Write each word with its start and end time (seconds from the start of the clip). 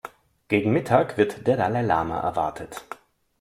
Gegen 0.47 0.73
Mittag 0.73 1.17
wird 1.19 1.45
der 1.45 1.57
Dalai-Lama 1.57 2.21
erwartet. 2.21 2.83